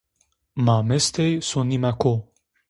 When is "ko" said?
2.01-2.13